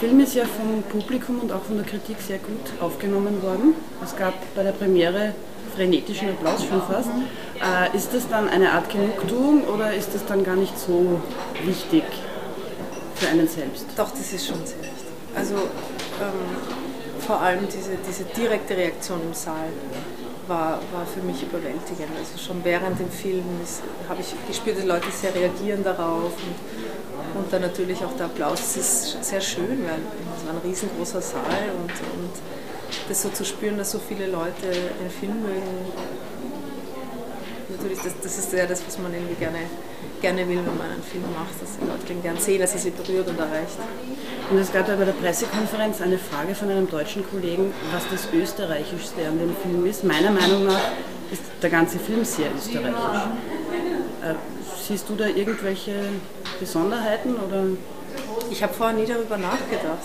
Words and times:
Film 0.00 0.20
ist 0.20 0.36
ja 0.36 0.44
vom 0.44 0.82
Publikum 0.84 1.40
und 1.40 1.50
auch 1.50 1.62
von 1.62 1.76
der 1.76 1.84
Kritik 1.84 2.18
sehr 2.20 2.38
gut 2.38 2.80
aufgenommen 2.80 3.42
worden. 3.42 3.74
Es 4.04 4.16
gab 4.16 4.34
bei 4.54 4.62
der 4.62 4.70
Premiere 4.70 5.34
frenetischen 5.74 6.28
Applaus 6.30 6.64
schon 6.64 6.80
fast. 6.82 7.10
Äh, 7.60 7.96
ist 7.96 8.14
das 8.14 8.28
dann 8.28 8.48
eine 8.48 8.70
Art 8.72 8.90
Genugtuung 8.90 9.64
oder 9.64 9.92
ist 9.92 10.14
das 10.14 10.24
dann 10.24 10.44
gar 10.44 10.54
nicht 10.54 10.78
so 10.78 11.20
wichtig 11.64 12.04
für 13.16 13.28
einen 13.28 13.48
selbst? 13.48 13.86
Doch, 13.96 14.10
das 14.10 14.32
ist 14.32 14.46
schon 14.46 14.64
sehr 14.64 14.78
wichtig. 14.78 15.08
Also 15.34 15.54
ähm, 15.54 17.20
vor 17.26 17.40
allem 17.40 17.66
diese, 17.66 17.98
diese 18.08 18.22
direkte 18.24 18.76
Reaktion 18.76 19.20
im 19.26 19.34
Saal 19.34 19.68
war, 20.46 20.80
war 20.92 21.06
für 21.06 21.20
mich 21.22 21.42
überwältigend. 21.42 22.10
Also 22.16 22.38
schon 22.38 22.64
während 22.64 23.00
dem 23.00 23.10
Film 23.10 23.44
habe 24.08 24.20
ich 24.20 24.32
gespürt, 24.46 24.78
dass 24.78 24.84
Leute 24.84 25.10
sehr 25.10 25.34
reagieren 25.34 25.82
darauf 25.82 26.32
und, 26.32 26.87
und 27.34 27.52
dann 27.52 27.62
natürlich 27.62 28.04
auch 28.04 28.14
der 28.16 28.26
Applaus. 28.26 28.60
Das 28.60 28.76
ist 28.76 29.24
sehr 29.24 29.40
schön, 29.40 29.84
weil 29.84 30.00
es 30.36 30.46
war 30.46 30.54
ein 30.54 30.60
riesengroßer 30.64 31.20
Saal 31.20 31.70
und, 31.76 31.90
und 31.90 32.32
das 33.08 33.22
so 33.22 33.28
zu 33.30 33.44
spüren, 33.44 33.78
dass 33.78 33.90
so 33.90 33.98
viele 33.98 34.26
Leute 34.26 34.66
den 34.70 35.10
Film 35.10 35.42
mögen, 35.42 35.92
natürlich, 37.78 37.98
das, 38.02 38.14
das 38.22 38.38
ist 38.38 38.52
ja 38.52 38.66
das, 38.66 38.82
was 38.86 38.98
man 38.98 39.12
irgendwie 39.12 39.34
gerne, 39.34 39.58
gerne 40.20 40.48
will, 40.48 40.56
wenn 40.56 40.76
man 40.76 40.90
einen 40.90 41.02
Film 41.02 41.24
macht, 41.34 41.60
dass 41.60 41.78
die 41.78 41.86
Leute 41.86 42.04
den 42.06 42.22
gerne 42.22 42.40
sehen, 42.40 42.60
dass 42.60 42.72
er 42.72 42.80
sie 42.80 42.90
berührt 42.90 43.28
und 43.28 43.38
erreicht. 43.38 43.78
Und 44.50 44.58
es 44.58 44.72
gab 44.72 44.88
ja 44.88 44.96
bei 44.96 45.04
der 45.04 45.12
Pressekonferenz 45.12 46.00
eine 46.00 46.18
Frage 46.18 46.54
von 46.54 46.70
einem 46.70 46.88
deutschen 46.88 47.28
Kollegen, 47.28 47.72
was 47.92 48.04
das 48.10 48.28
Österreichischste 48.32 49.26
an 49.26 49.38
dem 49.38 49.54
Film 49.56 49.86
ist. 49.86 50.04
Meiner 50.04 50.30
Meinung 50.30 50.66
nach 50.66 50.90
ist 51.30 51.42
der 51.62 51.70
ganze 51.70 51.98
Film 51.98 52.24
sehr 52.24 52.48
österreichisch. 52.56 53.28
Äh, 54.22 54.34
siehst 54.86 55.08
du 55.08 55.14
da 55.14 55.26
irgendwelche 55.26 55.94
Besonderheiten? 56.58 57.36
Oder? 57.36 57.64
Ich 58.50 58.62
habe 58.62 58.72
vorher 58.72 58.96
nie 58.96 59.06
darüber 59.06 59.36
nachgedacht. 59.36 59.98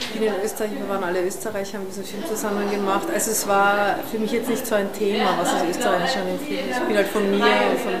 Ich 0.00 0.20
bin 0.20 0.28
in 0.28 0.34
Österreich, 0.44 0.70
wir 0.72 0.88
waren 0.88 1.04
alle 1.04 1.22
Österreicher, 1.24 1.78
haben 1.78 1.86
diesen 1.86 2.04
Film 2.04 2.26
zusammen 2.26 2.70
gemacht. 2.70 3.06
Also 3.12 3.30
es 3.30 3.46
war 3.46 3.98
für 4.10 4.18
mich 4.18 4.32
jetzt 4.32 4.48
nicht 4.48 4.66
so 4.66 4.74
ein 4.74 4.92
Thema, 4.92 5.38
was 5.38 5.52
ist 5.52 5.76
Österreichisch 5.76 6.16
an 6.16 6.26
dem 6.26 6.38
Film. 6.38 6.64
Ich 6.70 6.78
bin 6.78 6.96
halt 6.96 7.08
von 7.08 7.30
mir 7.30 7.44
und 7.44 7.80
von, 7.80 7.92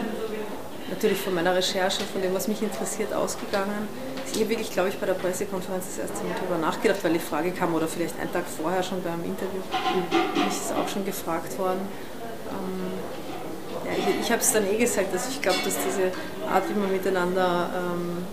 natürlich 0.90 1.20
von 1.20 1.34
meiner 1.34 1.54
Recherche, 1.54 2.02
von 2.12 2.22
dem, 2.22 2.34
was 2.34 2.48
mich 2.48 2.62
interessiert, 2.62 3.12
ausgegangen. 3.12 3.88
Ich 4.32 4.40
habe 4.40 4.50
wirklich, 4.50 4.70
glaube 4.70 4.88
ich, 4.88 4.98
bei 4.98 5.06
der 5.06 5.14
Pressekonferenz 5.14 5.84
das 5.96 6.08
erste 6.08 6.24
Mal 6.24 6.34
darüber 6.36 6.58
nachgedacht, 6.58 7.02
weil 7.02 7.12
die 7.12 7.18
Frage 7.18 7.52
kam, 7.52 7.74
oder 7.74 7.86
vielleicht 7.88 8.18
einen 8.20 8.32
Tag 8.32 8.44
vorher 8.46 8.82
schon 8.82 9.02
beim 9.02 9.24
Interview, 9.24 9.62
mich 10.34 10.46
ist 10.48 10.72
auch 10.72 10.88
schon 10.88 11.04
gefragt 11.04 11.58
worden. 11.58 11.80
Ähm, 12.50 12.92
ich, 14.26 14.32
habe 14.32 14.42
es 14.42 14.52
dann 14.52 14.66
eh 14.66 14.76
gesagt, 14.76 15.14
dass 15.14 15.28
ich 15.28 15.40
glaube, 15.40 15.58
dass 15.64 15.74
diese 15.86 16.10
Art, 16.50 16.68
wie 16.68 16.78
man 16.78 16.90
miteinander 16.90 17.70
ähm, 17.74 18.24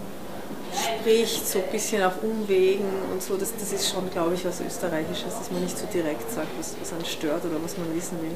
spricht, 0.74 1.48
so 1.48 1.60
ein 1.60 1.72
bisschen 1.72 2.02
auf 2.04 2.24
Umwegen 2.24 2.86
und 3.12 3.22
so, 3.22 3.38
das, 3.38 3.54
das 3.56 3.72
ist 3.72 3.90
schon, 3.90 4.10
glaube 4.10 4.34
ich, 4.34 4.44
was 4.44 4.60
Österreichisches, 4.60 5.38
dass 5.38 5.52
man 5.52 5.62
nicht 5.62 5.78
so 5.78 5.86
direkt 5.86 6.32
sagt, 6.32 6.48
was, 6.58 6.76
was 6.82 6.94
einen 6.94 7.06
stört 7.06 7.46
oder 7.46 7.64
was 7.64 7.78
man 7.78 7.96
wissen 7.96 8.18
will, 8.22 8.34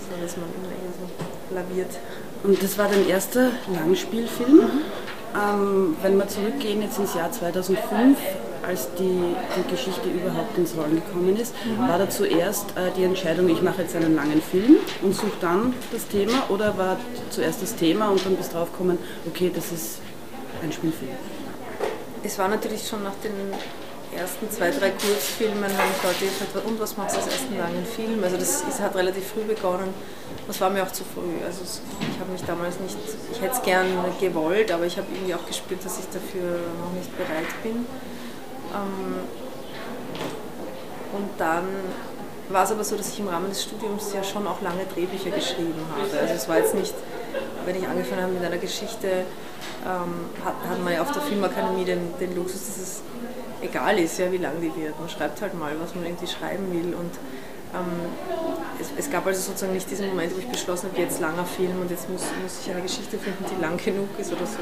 sondern 0.00 0.22
dass 0.26 0.36
man 0.38 0.48
immer 0.56 0.72
eher 0.72 0.92
so 0.96 1.54
laviert. 1.54 1.90
Und 2.42 2.62
das 2.62 2.78
war 2.78 2.88
dein 2.88 3.06
erster 3.06 3.50
Langspielfilm. 3.74 4.56
Mhm. 4.56 4.70
Ähm, 5.34 5.96
wenn 6.00 6.16
wir 6.16 6.28
zurückgehen 6.28 6.80
jetzt 6.80 6.98
ins 6.98 7.14
Jahr 7.14 7.30
2005, 7.30 8.18
als 8.66 8.88
die, 8.98 9.34
die 9.56 9.70
Geschichte 9.70 10.08
überhaupt 10.08 10.56
ins 10.58 10.76
Rollen 10.76 10.96
gekommen 10.96 11.36
ist, 11.36 11.54
mhm. 11.64 11.88
war 11.88 11.98
da 11.98 12.08
zuerst 12.08 12.70
äh, 12.76 12.90
die 12.96 13.04
Entscheidung, 13.04 13.48
ich 13.48 13.62
mache 13.62 13.82
jetzt 13.82 13.94
einen 13.96 14.14
langen 14.14 14.42
Film 14.42 14.76
und 15.02 15.14
suche 15.14 15.36
dann 15.40 15.74
das 15.92 16.06
Thema 16.08 16.44
oder 16.48 16.76
war 16.76 16.96
zuerst 17.30 17.62
das 17.62 17.76
Thema 17.76 18.08
und 18.08 18.24
dann 18.24 18.36
bist 18.36 18.54
drauf 18.54 18.72
gekommen, 18.72 18.98
okay, 19.26 19.50
das 19.54 19.72
ist 19.72 19.98
ein 20.62 20.72
Spielfilm? 20.72 21.10
es 22.26 22.38
war 22.38 22.48
natürlich 22.48 22.86
schon 22.86 23.02
nach 23.04 23.14
den 23.22 23.32
ersten 24.16 24.50
zwei, 24.50 24.70
drei 24.70 24.90
Kurzfilmen 24.90 25.64
haben 25.64 25.90
ich 25.96 26.02
Leute 26.02 26.24
gefragt, 26.24 26.66
und 26.66 26.80
was 26.80 26.96
machst 26.96 27.16
du 27.16 27.20
als 27.20 27.28
ersten 27.28 27.58
langen 27.58 27.84
Film? 27.84 28.22
Also 28.24 28.36
das 28.36 28.62
ist, 28.62 28.80
hat 28.80 28.94
relativ 28.96 29.26
früh 29.28 29.42
begonnen. 29.42 29.92
Das 30.46 30.60
war 30.60 30.70
mir 30.70 30.82
auch 30.82 30.92
zu 30.92 31.04
früh. 31.04 31.44
Also 31.44 31.62
ich 32.00 32.20
habe 32.20 32.32
mich 32.32 32.42
damals 32.42 32.80
nicht, 32.80 32.96
ich 33.32 33.40
hätte 33.40 33.54
es 33.54 33.62
gern 33.62 33.86
gewollt, 34.20 34.72
aber 34.72 34.86
ich 34.86 34.96
habe 34.96 35.06
irgendwie 35.12 35.34
auch 35.34 35.46
gespürt, 35.46 35.84
dass 35.84 35.98
ich 35.98 36.06
dafür 36.06 36.60
noch 36.80 36.92
nicht 36.96 37.10
bereit 37.16 37.50
bin. 37.62 37.86
Ähm, 38.74 39.20
und 41.12 41.30
dann 41.38 41.64
war 42.48 42.64
es 42.64 42.70
aber 42.70 42.84
so, 42.84 42.96
dass 42.96 43.08
ich 43.08 43.20
im 43.20 43.28
Rahmen 43.28 43.48
des 43.48 43.62
Studiums 43.62 44.12
ja 44.14 44.22
schon 44.22 44.46
auch 44.46 44.60
lange 44.62 44.84
Drehbücher 44.92 45.30
geschrieben 45.30 45.74
habe. 45.90 46.20
Also 46.20 46.34
es 46.34 46.48
war 46.48 46.58
jetzt 46.58 46.74
nicht, 46.74 46.94
wenn 47.64 47.76
ich 47.76 47.86
angefangen 47.86 48.22
habe 48.22 48.32
mit 48.32 48.44
einer 48.44 48.58
Geschichte, 48.58 49.24
ähm, 49.84 50.44
hat, 50.44 50.54
hat 50.68 50.82
man 50.82 50.92
ja 50.92 51.02
auf 51.02 51.12
der 51.12 51.22
Filmakademie 51.22 51.84
den, 51.84 52.14
den 52.20 52.36
Luxus, 52.36 52.66
dass 52.66 52.76
es 52.78 53.02
egal 53.62 53.98
ist, 53.98 54.18
ja, 54.18 54.30
wie 54.30 54.38
lang 54.38 54.60
die 54.60 54.74
wird. 54.80 54.98
Man 54.98 55.08
schreibt 55.08 55.40
halt 55.40 55.58
mal, 55.58 55.72
was 55.80 55.94
man 55.94 56.04
irgendwie 56.04 56.26
schreiben 56.26 56.72
will. 56.72 56.94
Und 56.94 57.14
ähm, 57.74 58.10
es, 58.80 58.90
es, 58.96 59.10
gab 59.10 59.26
also 59.26 59.40
sozusagen 59.40 59.72
nicht 59.72 59.90
diesen 59.90 60.08
Moment, 60.08 60.34
wo 60.34 60.38
ich 60.38 60.48
beschlossen 60.48 60.90
habe, 60.90 61.00
jetzt 61.00 61.20
langer 61.20 61.44
Film 61.44 61.80
und 61.80 61.90
jetzt 61.90 62.08
muss, 62.08 62.22
muss 62.42 62.60
ich 62.62 62.70
eine 62.70 62.82
Geschichte 62.82 63.18
finden, 63.18 63.44
die 63.50 63.60
lang 63.60 63.76
genug 63.76 64.08
ist 64.18 64.32
oder 64.32 64.46
so. 64.46 64.60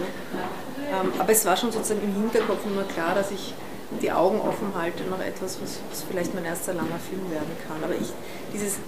Ähm, 0.78 1.12
aber 1.18 1.32
es 1.32 1.44
war 1.44 1.56
schon 1.56 1.72
sozusagen 1.72 2.02
im 2.02 2.14
Hinterkopf 2.14 2.64
immer 2.64 2.84
klar, 2.84 3.14
dass 3.14 3.30
ich 3.30 3.54
die 4.02 4.10
Augen 4.10 4.40
offen 4.40 4.74
halte 4.74 5.04
nach 5.04 5.20
etwas, 5.20 5.58
was, 5.62 5.80
was 5.90 6.02
vielleicht 6.02 6.34
mein 6.34 6.44
erster 6.44 6.74
langer 6.74 6.98
Film 6.98 7.30
werden 7.30 7.56
kann. 7.66 7.82
Aber 7.82 7.94
ich, 7.94 8.12
dieses 8.52 8.78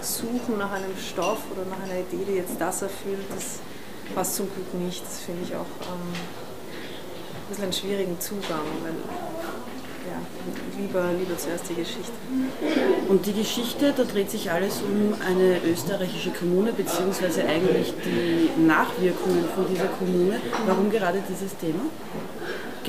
Suchen 0.00 0.58
nach 0.58 0.72
einem 0.72 0.96
Stoff 0.96 1.38
oder 1.52 1.64
nach 1.68 1.82
einer 1.84 2.00
Idee, 2.00 2.24
die 2.26 2.36
jetzt 2.36 2.54
das 2.58 2.82
erfüllt, 2.82 3.26
das 3.34 3.60
passt 4.14 4.36
zum 4.36 4.48
Glück 4.52 4.74
nicht. 4.74 5.04
Das 5.04 5.20
finde 5.20 5.42
ich 5.44 5.54
auch 5.54 5.60
ähm, 5.60 6.12
ein 6.12 7.48
bisschen 7.48 7.64
einen 7.64 7.72
schwierigen 7.72 8.20
Zugang, 8.20 8.66
weil 8.82 8.94
ja, 10.08 10.16
lieber, 10.80 11.12
lieber 11.18 11.36
zuerst 11.36 11.68
die 11.68 11.74
Geschichte. 11.74 12.12
Und 13.08 13.26
die 13.26 13.34
Geschichte, 13.34 13.92
da 13.94 14.04
dreht 14.04 14.30
sich 14.30 14.50
alles 14.50 14.80
um 14.82 15.14
eine 15.26 15.60
österreichische 15.70 16.30
Kommune, 16.30 16.72
beziehungsweise 16.72 17.44
eigentlich 17.44 17.92
die 18.04 18.48
Nachwirkungen 18.62 19.44
von 19.54 19.66
dieser 19.68 19.88
Kommune. 19.88 20.40
Warum 20.66 20.90
gerade 20.90 21.22
dieses 21.28 21.56
Thema? 21.58 21.82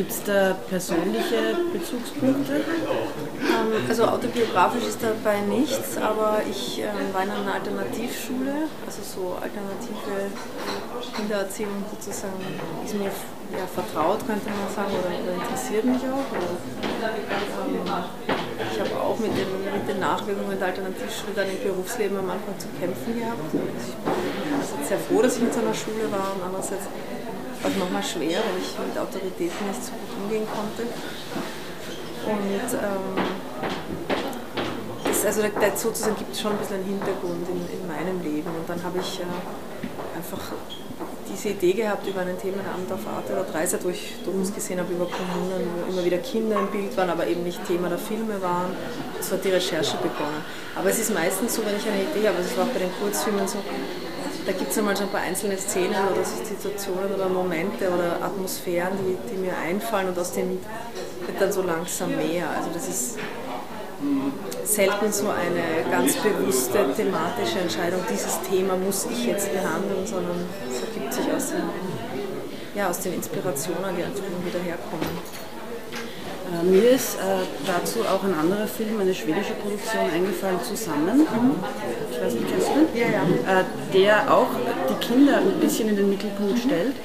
Gibt 0.02 0.14
es 0.14 0.24
da 0.24 0.58
persönliche 0.68 1.62
Bezugspunkte? 1.72 2.56
Ähm, 2.58 3.86
also 3.88 4.06
autobiografisch 4.06 4.86
ist 4.90 4.98
dabei 4.98 5.42
nichts, 5.42 5.96
aber 5.96 6.42
ich 6.50 6.82
ähm, 6.82 7.14
war 7.14 7.22
in 7.22 7.30
einer 7.30 7.54
Alternativschule, 7.54 8.66
also 8.82 9.00
so 9.06 9.38
alternative 9.38 10.34
Kindererziehung 11.16 11.86
sozusagen 11.94 12.42
ist 12.84 12.98
mir 12.98 13.14
ja, 13.54 13.70
vertraut, 13.70 14.26
könnte 14.26 14.50
man 14.50 14.74
sagen, 14.74 14.90
oder, 14.90 15.14
interessiert 15.38 15.86
mich 15.86 16.02
auch. 16.10 16.26
Oder, 16.34 16.50
ähm, 17.62 17.86
ich 18.74 18.80
habe 18.82 18.98
auch 18.98 19.20
mit 19.20 19.38
den, 19.38 19.54
mit 19.54 19.86
den 19.86 20.00
Nachwirkungen 20.00 20.58
der 20.58 20.70
Alternativschule 20.70 21.34
dann 21.36 21.46
im 21.46 21.62
Berufsleben 21.62 22.18
am 22.18 22.26
Anfang 22.32 22.58
zu 22.58 22.66
kämpfen 22.82 23.22
gehabt. 23.22 23.54
Also 23.54 24.66
ich 24.66 24.82
bin 24.82 24.82
sehr 24.82 24.98
froh, 24.98 25.22
dass 25.22 25.38
ich 25.38 25.44
in 25.44 25.54
so 25.54 25.62
einer 25.62 25.78
Schule 25.78 26.10
war 26.10 26.34
und 26.34 26.42
andererseits 26.42 26.90
es 27.70 27.78
nochmal 27.78 28.04
schwer, 28.04 28.40
weil 28.40 28.58
ich 28.58 28.74
mit 28.78 28.98
Autoritäten 28.98 29.68
nicht 29.68 29.84
so 29.84 29.92
gut 29.92 30.12
umgehen 30.24 30.48
konnte. 30.50 30.84
Und 32.26 32.70
ähm, 32.74 33.26
das, 35.04 35.26
also 35.26 35.42
da, 35.42 35.76
sozusagen 35.76 36.16
gibt 36.16 36.34
es 36.34 36.42
schon 36.42 36.52
ein 36.52 36.58
bisschen 36.58 36.78
einen 36.78 36.86
Hintergrund 36.86 37.48
in, 37.50 37.62
in 37.80 37.88
meinem 37.88 38.22
Leben. 38.22 38.50
Und 38.50 38.68
dann 38.68 38.82
habe 38.84 39.00
ich 39.00 39.20
äh, 39.20 40.18
einfach 40.18 40.54
diese 41.32 41.50
Idee 41.50 41.74
gehabt 41.74 42.06
über 42.08 42.22
einen 42.22 42.38
Themenabend 42.40 42.92
auf 42.92 43.08
Arte 43.08 43.34
oder 43.34 43.44
Dreisat, 43.44 43.84
wo 43.84 43.90
ich 43.90 44.16
Dokus 44.26 44.54
gesehen 44.54 44.80
habe 44.80 44.92
über 44.94 45.06
Kommunen, 45.06 45.68
wo 45.86 45.92
immer 45.92 46.06
wieder 46.06 46.18
Kinder 46.18 46.60
im 46.60 46.68
Bild 46.68 46.96
waren, 46.98 47.10
aber 47.10 47.26
eben 47.28 47.44
nicht 47.44 47.66
Thema 47.66 47.90
der 47.90 47.98
Filme 47.98 48.42
waren. 48.42 48.76
So 49.20 49.34
hat 49.34 49.46
die 49.46 49.50
Recherche 49.50 49.98
begonnen. 49.98 50.44
Aber 50.76 50.90
es 50.90 51.00
ist 51.00 51.14
meistens 51.14 51.56
so, 51.56 51.66
wenn 51.66 51.76
ich 51.76 51.88
eine 51.88 52.04
Idee 52.04 52.28
habe, 52.28 52.38
also 52.38 52.50
es 52.50 52.58
war 52.58 52.66
auch 52.66 52.70
bei 52.70 52.80
den 52.80 52.92
Kurzfilmen 53.00 53.48
so, 53.48 53.60
da 54.46 54.52
gibt 54.52 54.72
es 54.72 54.78
einmal 54.78 54.96
so 54.96 55.04
ein 55.04 55.10
paar 55.10 55.22
einzelne 55.22 55.58
Szenen 55.58 55.96
oder 56.12 56.24
Situationen 56.24 57.14
oder 57.14 57.30
Momente 57.30 57.90
oder 57.90 58.24
Atmosphären, 58.24 58.94
die, 59.00 59.18
die 59.32 59.38
mir 59.38 59.54
einfallen 59.58 60.10
und 60.10 60.18
aus 60.18 60.34
denen 60.34 60.60
wird 61.26 61.42
dann 61.42 61.52
so 61.52 61.62
langsam 61.62 62.10
mehr. 62.16 62.50
Also 62.50 62.70
das 62.74 62.88
ist 62.88 63.18
selten 64.64 65.12
so 65.12 65.30
eine 65.30 65.90
ganz 65.92 66.16
bewusste 66.16 66.80
thematische 66.96 67.60
Entscheidung, 67.60 68.02
dieses 68.12 68.42
Thema 68.50 68.76
muss 68.76 69.06
ich 69.12 69.28
jetzt 69.28 69.52
behandeln, 69.52 70.06
sondern 70.06 70.38
es 70.70 70.82
ergibt 70.82 71.14
sich 71.14 71.32
aus 71.32 71.50
den, 71.50 71.64
ja, 72.76 72.90
aus 72.90 73.00
den 73.00 73.14
Inspirationen, 73.14 73.96
die 73.96 74.04
einfach 74.04 74.24
immer 74.26 74.46
wieder 74.46 74.60
herkommen. 74.60 75.08
Äh, 76.52 76.64
mir 76.66 76.92
ist 76.92 77.16
äh, 77.16 77.46
dazu 77.66 78.00
auch 78.02 78.24
ein 78.24 78.34
anderer 78.34 78.68
Film, 78.68 79.00
eine 79.00 79.14
schwedische 79.14 79.54
Produktion, 79.54 80.10
eingefallen, 80.14 80.60
Zusammen. 80.64 81.28
Ich 82.12 82.22
weiß 82.22 82.34
nicht, 82.34 82.48
kennst 82.50 82.68
du 82.68 82.74
den? 82.74 82.88
Ja, 83.00 83.08
ja. 83.08 83.24
Äh, 83.24 83.40
der 83.94 84.32
auch 84.32 84.50
die 84.90 85.06
Kinder 85.06 85.38
ein 85.38 85.60
bisschen 85.60 85.90
in 85.90 85.96
den 85.96 86.10
Mittelpunkt 86.10 86.60
stellt. 86.60 86.96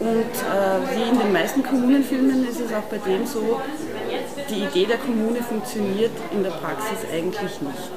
Und 0.00 0.08
äh, 0.10 0.96
wie 0.96 1.08
in 1.08 1.18
den 1.18 1.32
meisten 1.32 1.62
Kommunenfilmen 1.62 2.48
ist 2.48 2.60
es 2.60 2.72
auch 2.72 2.82
bei 2.90 2.98
dem 2.98 3.24
so, 3.26 3.60
die 4.50 4.64
Idee 4.64 4.86
der 4.86 4.98
Kommune 4.98 5.40
funktioniert 5.42 6.10
in 6.32 6.42
der 6.42 6.50
Praxis 6.50 6.98
eigentlich 7.12 7.60
nicht. 7.60 7.96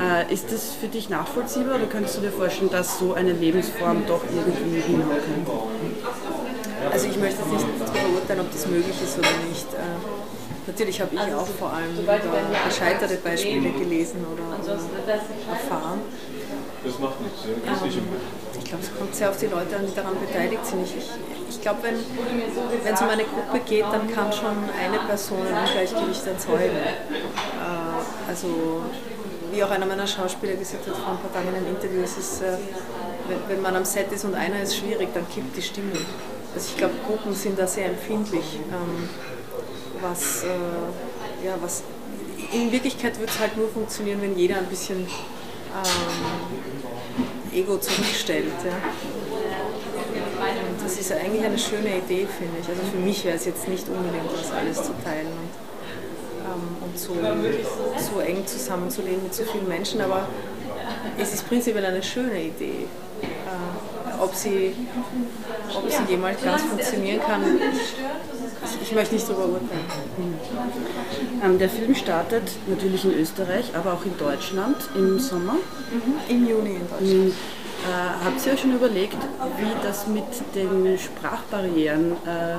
Äh, 0.00 0.32
ist 0.32 0.50
das 0.50 0.72
für 0.80 0.88
dich 0.88 1.10
nachvollziehbar 1.10 1.76
oder 1.76 1.86
könntest 1.86 2.16
du 2.16 2.20
dir 2.22 2.32
vorstellen, 2.32 2.70
dass 2.70 2.98
so 2.98 3.12
eine 3.12 3.32
Lebensform 3.32 4.04
doch 4.06 4.22
irgendwie 4.24 4.80
hinhauen 4.80 5.20
kann? 5.46 6.90
Also 6.90 7.06
ich 7.06 7.16
möchte 7.18 7.40
jetzt 7.42 7.52
nicht 7.52 7.92
beurteilen, 7.92 8.40
ob 8.40 8.50
das 8.50 8.66
möglich 8.66 8.96
ist 9.02 9.18
oder 9.18 9.28
nicht. 9.48 9.72
Äh, 9.74 9.78
Natürlich 10.66 10.98
habe 11.00 11.14
ich 11.14 11.34
auch 11.34 11.46
vor 11.46 11.74
allem 11.74 11.90
gescheiterte 12.66 13.16
Beispiele 13.16 13.70
gelesen 13.70 14.24
oder 14.32 14.56
erfahren. 15.50 16.00
Das 16.94 17.00
macht 17.00 17.20
nichts, 17.20 17.42
ja. 17.42 17.86
Ist 17.86 17.96
ich 18.56 18.64
glaube, 18.64 18.84
es 18.84 18.96
kommt 18.96 19.14
sehr 19.14 19.30
auf 19.30 19.36
die 19.36 19.46
Leute 19.46 19.76
an, 19.76 19.86
die 19.86 19.94
daran 19.94 20.14
beteiligt 20.20 20.64
sind. 20.64 20.84
Ich, 20.84 20.94
ich, 21.50 21.60
glaube, 21.60 21.82
wenn 21.82 21.96
es 21.96 23.00
um 23.00 23.08
eine 23.08 23.24
Gruppe 23.24 23.60
geht, 23.66 23.82
dann 23.82 24.08
kann 24.12 24.32
schon 24.32 24.56
eine 24.78 24.98
Person 25.06 25.40
ein 25.40 25.66
Ungleichgewicht 25.66 26.26
erzeugen. 26.26 26.76
Äh, 26.76 28.28
also, 28.28 28.82
wie 29.50 29.64
auch 29.64 29.70
einer 29.70 29.86
meiner 29.86 30.06
Schauspieler 30.06 30.54
gesagt 30.54 30.86
hat 30.86 30.96
vor 30.96 31.12
ein 31.14 31.18
paar 31.18 31.32
Tagen 31.32 31.48
in 31.48 31.54
einem 31.56 31.74
Interview, 31.74 32.02
es 32.02 32.16
ist, 32.16 32.42
äh, 32.42 32.58
wenn, 33.28 33.38
wenn 33.48 33.62
man 33.62 33.74
am 33.74 33.84
Set 33.84 34.12
ist 34.12 34.24
und 34.24 34.34
einer 34.34 34.62
ist 34.62 34.76
schwierig, 34.76 35.08
dann 35.14 35.28
kippt 35.28 35.56
die 35.56 35.62
Stimmung. 35.62 35.98
Also 36.54 36.68
ich 36.70 36.76
glaube, 36.76 36.94
Gruppen 37.08 37.34
sind 37.34 37.58
da 37.58 37.66
sehr 37.66 37.86
empfindlich, 37.86 38.60
ähm, 38.70 39.08
was, 40.00 40.44
äh, 40.44 41.44
ja, 41.44 41.56
was 41.60 41.82
in 42.52 42.70
Wirklichkeit 42.70 43.18
wird 43.18 43.30
es 43.30 43.40
halt 43.40 43.56
nur 43.56 43.68
funktionieren, 43.68 44.22
wenn 44.22 44.38
jeder 44.38 44.58
ein 44.58 44.66
bisschen 44.66 44.98
ähm, 44.98 46.83
Ego 47.54 47.78
zurückstellt. 47.78 48.52
Ja. 48.64 48.72
Und 50.68 50.84
das 50.84 50.98
ist 50.98 51.12
eigentlich 51.12 51.44
eine 51.44 51.58
schöne 51.58 51.98
Idee, 51.98 52.26
finde 52.26 52.58
ich. 52.60 52.68
Also 52.68 52.82
für 52.90 52.98
mich 52.98 53.24
wäre 53.24 53.36
es 53.36 53.44
jetzt 53.46 53.68
nicht 53.68 53.88
unbedingt, 53.88 54.30
das 54.32 54.50
alles 54.52 54.76
zu 54.76 54.92
teilen 55.02 55.28
und, 55.28 55.50
ähm, 56.44 56.76
und 56.84 56.98
so, 56.98 57.14
so 57.14 58.20
eng 58.20 58.46
zusammenzuleben 58.46 59.22
mit 59.22 59.34
so 59.34 59.44
vielen 59.44 59.68
Menschen, 59.68 60.00
aber 60.00 60.28
es 61.18 61.32
ist 61.32 61.48
prinzipiell 61.48 61.84
eine 61.84 62.02
schöne 62.02 62.42
Idee. 62.42 62.86
Äh, 63.22 63.93
ob, 64.24 64.34
sie, 64.34 64.72
ob 65.74 65.90
sie 65.90 66.02
jemals 66.10 66.42
ganz 66.42 66.62
funktionieren 66.62 67.20
kann, 67.20 67.42
ich, 67.42 68.82
ich 68.82 68.94
möchte 68.94 69.14
nicht 69.14 69.28
darüber 69.28 69.46
urteilen. 69.46 69.84
Ähm, 71.42 71.58
der 71.58 71.68
Film 71.68 71.94
startet 71.94 72.44
natürlich 72.66 73.04
in 73.04 73.14
Österreich, 73.14 73.72
aber 73.74 73.92
auch 73.94 74.04
in 74.04 74.16
Deutschland 74.18 74.76
im 74.94 75.18
Sommer. 75.18 75.54
Mhm. 75.54 76.14
Im 76.28 76.48
Juni 76.48 76.70
in 76.70 76.88
Deutschland. 76.88 77.32
Äh, 77.84 78.24
habt 78.24 78.46
ihr 78.46 78.52
euch 78.54 78.60
schon 78.60 78.74
überlegt, 78.74 79.18
wie 79.58 79.86
das 79.86 80.06
mit 80.06 80.24
den 80.54 80.98
Sprachbarrieren 80.98 82.12
äh, 82.12 82.56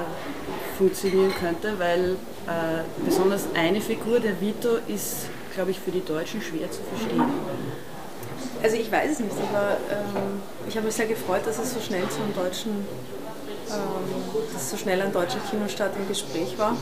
funktionieren 0.78 1.34
könnte? 1.34 1.80
Weil 1.80 2.12
äh, 2.46 2.84
besonders 3.04 3.48
eine 3.56 3.82
Figur, 3.82 4.20
der 4.20 4.40
Vito, 4.40 4.78
ist, 4.88 5.30
glaube 5.56 5.72
ich, 5.72 5.80
für 5.80 5.90
die 5.90 6.06
Deutschen 6.06 6.42
schwer 6.42 6.70
zu 6.70 6.82
verstehen. 6.84 7.24
Also 8.66 8.78
ich 8.78 8.92
weiß 8.92 9.12
es 9.12 9.20
nicht, 9.20 9.36
aber 9.54 9.78
ähm, 9.92 10.42
ich 10.68 10.76
habe 10.76 10.88
mich 10.88 10.96
sehr 10.96 11.06
gefreut, 11.06 11.42
dass 11.46 11.60
es 11.60 11.72
so 11.72 11.80
schnell 11.80 12.02
zum 12.10 12.34
deutschen 12.34 12.72
ähm, 13.70 14.52
dass 14.52 14.72
so 14.72 14.76
schnell 14.76 15.00
ein 15.04 15.14
deutscher 15.14 15.38
Kinostart 15.52 15.96
im 15.96 16.08
Gespräch 16.08 16.58
war. 16.58 16.76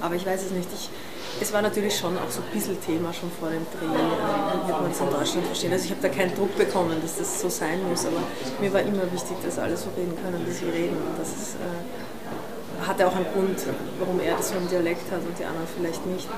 Aber 0.00 0.16
ich 0.16 0.26
weiß 0.26 0.46
es 0.46 0.50
nicht. 0.50 0.68
Ich, 0.74 0.90
es 1.40 1.52
war 1.52 1.62
natürlich 1.62 1.96
schon 1.96 2.18
auch 2.18 2.28
so 2.28 2.40
ein 2.40 2.52
bisschen 2.52 2.76
Thema 2.84 3.12
schon 3.12 3.30
vor 3.30 3.48
dem 3.48 3.64
Dreh, 3.70 3.94
äh, 3.94 4.66
wird 4.66 4.82
man 4.82 4.90
es 4.90 4.98
in 4.98 5.10
Deutschland 5.10 5.46
verstehen. 5.46 5.72
Also 5.72 5.84
ich 5.84 5.92
habe 5.92 6.02
da 6.02 6.08
keinen 6.08 6.34
Druck 6.34 6.56
bekommen, 6.58 6.96
dass 7.00 7.18
das 7.18 7.40
so 7.40 7.48
sein 7.48 7.88
muss, 7.88 8.04
aber 8.04 8.18
mir 8.60 8.72
war 8.72 8.80
immer 8.80 9.06
wichtig, 9.12 9.36
dass 9.44 9.56
alle 9.56 9.76
so 9.76 9.90
reden 9.96 10.16
können, 10.20 10.44
wie 10.44 10.50
sie 10.50 10.64
reden. 10.64 10.96
Und 10.96 11.16
das 11.16 11.28
ist, 11.28 11.54
äh, 11.54 12.09
hatte 12.86 13.06
auch 13.06 13.14
einen 13.14 13.26
Grund, 13.32 13.58
warum 13.98 14.20
er 14.20 14.36
das 14.36 14.50
so 14.50 14.56
im 14.56 14.68
Dialekt 14.68 15.10
hat 15.10 15.20
und 15.20 15.38
die 15.38 15.44
anderen 15.44 15.66
vielleicht 15.76 16.04
nicht. 16.06 16.28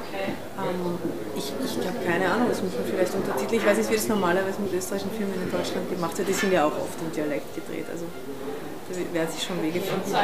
Ähm, 0.59 0.99
ich 1.37 1.53
ich 1.65 1.87
habe 1.87 1.99
keine 2.05 2.31
Ahnung, 2.31 2.49
das 2.49 2.62
muss 2.62 2.73
man 2.75 2.85
vielleicht 2.85 3.15
untertiteln. 3.15 3.61
Ich 3.61 3.67
weiß 3.67 3.79
nicht, 3.79 3.91
wie 3.91 3.97
das 3.97 4.09
normalerweise 4.09 4.61
mit 4.61 4.73
österreichischen 4.75 5.12
Filmen 5.12 5.35
in 5.35 5.50
Deutschland 5.50 5.89
gemacht 5.91 6.17
wird. 6.19 6.29
Die 6.29 6.33
sind 6.33 6.53
ja 6.53 6.65
auch 6.65 6.77
oft 6.77 6.99
im 7.00 7.12
Dialekt 7.12 7.55
gedreht. 7.55 7.87
Also 7.91 8.06
werden 9.12 9.31
sich 9.31 9.43
schon 9.43 9.62
Wege 9.62 9.81
finden, 9.81 10.15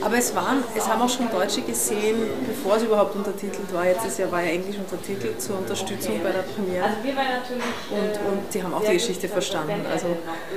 Aber 0.00 0.16
es, 0.16 0.34
waren, 0.34 0.62
es 0.76 0.88
haben 0.88 1.02
auch 1.02 1.08
schon 1.08 1.30
Deutsche 1.30 1.62
gesehen, 1.62 2.16
bevor 2.46 2.76
es 2.76 2.84
überhaupt 2.84 3.16
untertitelt 3.16 3.72
war. 3.72 3.86
Jetzt 3.86 4.06
ist 4.06 4.18
ja, 4.18 4.30
war 4.30 4.42
ja 4.42 4.50
Englisch 4.50 4.76
untertitelt 4.76 5.40
zur 5.40 5.58
Unterstützung 5.58 6.20
bei 6.22 6.30
der 6.30 6.42
Premiere. 6.42 6.86
Und, 7.90 8.30
und 8.30 8.54
die 8.54 8.62
haben 8.62 8.74
auch 8.74 8.84
die 8.84 8.92
Geschichte 8.92 9.28
verstanden. 9.28 9.84
Also 9.90 10.06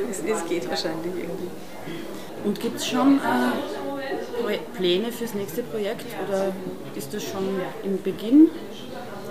es, 0.10 0.20
es 0.20 0.46
geht 0.48 0.70
wahrscheinlich 0.70 1.14
irgendwie. 1.16 1.50
Und 2.44 2.60
gibt 2.60 2.78
es 2.78 2.88
schon 2.88 3.18
äh, 3.18 3.79
Pläne 4.76 5.12
fürs 5.12 5.34
nächste 5.34 5.64
Projekt 5.64 6.06
oder 6.28 6.54
ist 6.96 7.14
das 7.14 7.24
schon 7.24 7.62
im 7.84 8.02
Beginn? 8.02 8.50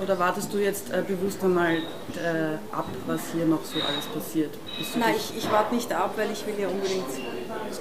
Oder 0.02 0.18
wartest 0.18 0.52
du 0.52 0.58
jetzt 0.58 0.92
äh, 0.92 1.02
bewusst 1.06 1.42
einmal 1.42 1.74
äh, 1.74 2.54
ab, 2.70 2.86
was 3.06 3.20
hier 3.32 3.46
noch 3.46 3.64
so 3.64 3.80
alles 3.80 4.06
passiert? 4.06 4.54
Nein, 4.96 5.14
ich, 5.16 5.36
ich 5.36 5.50
warte 5.50 5.74
nicht 5.74 5.92
ab, 5.92 6.12
weil 6.16 6.30
ich 6.30 6.46
will 6.46 6.54
ja 6.56 6.68
unbedingt 6.68 7.06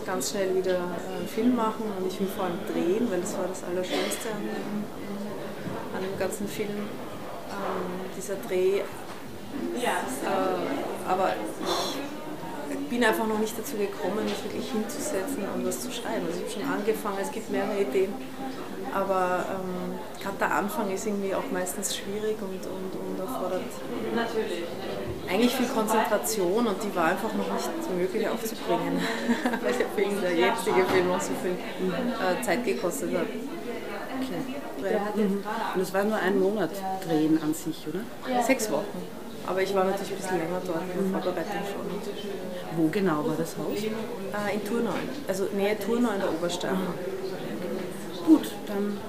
ganz 0.06 0.32
schnell 0.32 0.56
wieder 0.56 0.78
äh, 0.78 1.18
einen 1.20 1.28
Film 1.28 1.56
machen 1.56 1.84
und 2.00 2.12
ich 2.12 2.20
will 2.20 2.28
vor 2.28 2.46
allem 2.46 2.60
drehen, 2.72 3.08
weil 3.12 3.22
das 3.22 3.38
war 3.38 3.46
das 3.48 3.64
Allerschönste 3.64 4.30
an, 4.30 4.84
an 5.96 6.02
dem 6.02 6.18
ganzen 6.18 6.48
Film, 6.48 6.70
ähm, 6.70 8.10
dieser 8.18 8.36
Dreh. 8.48 8.80
Äh, 8.80 8.84
aber 11.08 11.30
ich 11.30 12.17
bin 12.90 13.04
einfach 13.04 13.28
noch 13.28 13.40
nicht 13.40 13.58
dazu 13.58 13.78
gekommen, 13.78 14.24
mich 14.24 14.44
wirklich 14.44 14.72
hinzusetzen 14.72 15.44
und 15.54 15.66
was 15.66 15.82
zu 15.82 15.92
schreiben. 15.92 16.26
Also 16.28 16.40
ich 16.40 16.56
habe 16.56 16.64
schon 16.64 16.74
angefangen, 16.74 17.18
es 17.22 17.32
gibt 17.32 17.50
mehrere 17.50 17.82
Ideen 17.82 18.14
aber 18.94 19.46
ähm, 19.52 20.00
gerade 20.22 20.38
der 20.38 20.56
Anfang 20.56 20.92
ist 20.92 21.06
irgendwie 21.06 21.34
auch 21.36 21.44
meistens 21.52 21.96
schwierig 21.96 22.38
und, 22.42 22.66
und, 22.66 22.94
und 22.96 23.20
erfordert 23.20 23.64
Natürlich. 24.16 24.64
eigentlich 25.30 25.56
viel 25.56 25.68
Konzentration 25.68 26.68
und 26.68 26.84
die 26.84 26.96
war 26.96 27.06
einfach 27.06 27.34
noch 27.34 27.52
nicht 27.54 27.98
möglich 27.98 28.28
aufzubringen, 28.28 29.00
weil 29.64 29.74
der 29.74 29.88
Film, 29.90 30.22
der 30.22 30.36
jetzige 30.36 30.84
Film 30.86 31.12
auch 31.12 31.22
so 31.22 31.32
viel 31.42 31.52
äh, 31.52 32.42
Zeit 32.42 32.66
gekostet 32.66 33.14
hat. 33.14 33.28
Okay. 34.20 35.00
Mhm. 35.16 35.44
Und 35.76 35.82
es 35.82 35.94
war 35.94 36.04
nur 36.04 36.18
ein 36.18 36.40
Monat 36.40 36.72
drehen 37.06 37.40
an 37.42 37.54
sich, 37.54 37.86
oder? 37.88 38.44
Sechs 38.44 38.72
Wochen. 38.72 39.04
Aber 39.48 39.62
ich 39.62 39.74
war 39.74 39.86
natürlich 39.86 40.12
ein 40.12 40.18
bisschen 40.18 40.38
länger 40.38 40.62
dort 40.66 40.82
in 40.82 41.12
der 41.12 41.22
Vorbereitung 41.22 41.62
schon. 41.72 42.78
Wo 42.78 42.88
genau 42.90 43.26
war 43.26 43.36
das 43.38 43.58
Haus? 43.58 43.78
Äh, 43.78 44.56
in 44.56 44.66
Turnau, 44.66 44.92
also 45.28 45.48
Nähe 45.56 45.80
Turnau 45.80 46.12
in 46.12 46.20
der 46.20 46.30
Oberstein. 46.30 46.78
Gut, 48.26 48.52
dann 48.68 49.00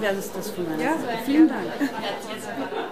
wäre 0.00 0.14
es 0.16 0.32
das 0.32 0.50
von 0.50 0.68
meiner 0.68 0.82
ja, 0.82 0.92
Seite. 0.92 1.18
Vielen 1.24 1.48
Dank. 1.48 1.64